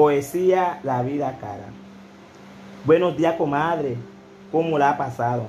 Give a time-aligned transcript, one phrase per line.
[0.00, 1.66] Poesía La vida cara.
[2.86, 3.98] Buenos días, comadre.
[4.50, 5.42] ¿Cómo la ha pasado?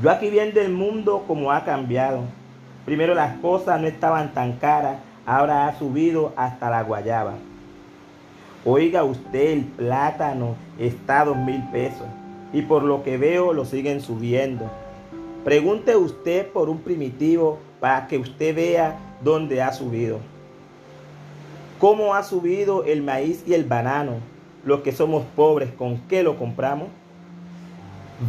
[0.00, 2.20] Yo aquí viendo el mundo como ha cambiado.
[2.84, 7.34] Primero las cosas no estaban tan caras, ahora ha subido hasta la guayaba.
[8.64, 12.06] Oiga usted, el plátano está a dos mil pesos
[12.52, 14.70] y por lo que veo lo siguen subiendo.
[15.44, 20.20] Pregunte usted por un primitivo para que usted vea dónde ha subido.
[21.84, 24.12] ¿Cómo ha subido el maíz y el banano?
[24.64, 26.88] Los que somos pobres, ¿con qué lo compramos?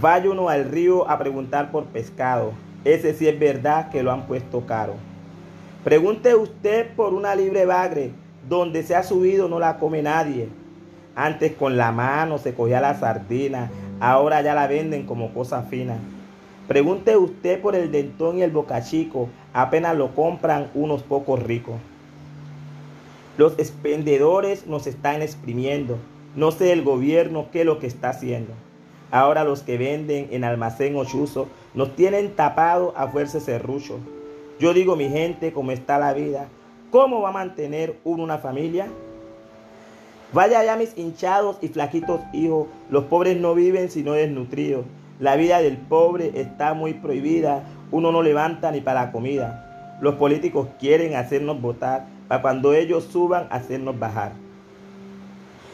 [0.01, 2.51] Vaya uno al río a preguntar por pescado.
[2.83, 4.95] Ese sí es verdad que lo han puesto caro.
[5.85, 8.11] Pregunte usted por una libre bagre
[8.49, 10.49] donde se ha subido no la come nadie.
[11.15, 15.95] Antes con la mano se cogía la sardina, ahora ya la venden como cosa fina.
[16.67, 21.75] Pregunte usted por el dentón y el bocachico, apenas lo compran unos pocos ricos.
[23.37, 25.97] Los expendedores nos están exprimiendo.
[26.35, 28.53] No sé el gobierno qué es lo que está haciendo.
[29.11, 33.99] Ahora los que venden en almacén o chuzo nos tienen tapado a fuerza serrucho.
[34.59, 36.47] Yo digo, mi gente, cómo está la vida,
[36.95, 38.87] ¿Cómo va a mantener uno una familia?
[40.31, 44.85] Vaya ya mis hinchados y flaquitos hijos, los pobres no viven sino desnutridos.
[45.19, 49.97] La vida del pobre está muy prohibida, uno no levanta ni para la comida.
[49.99, 54.33] Los políticos quieren hacernos votar para cuando ellos suban hacernos bajar.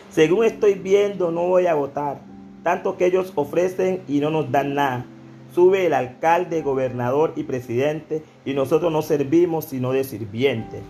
[0.09, 2.19] Según estoy viendo, no voy a votar,
[2.63, 5.05] tanto que ellos ofrecen y no nos dan nada.
[5.53, 10.81] Sube el alcalde, gobernador y presidente y nosotros no servimos sino de sirvientes.